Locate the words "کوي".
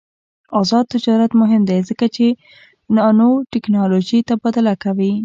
4.83-5.11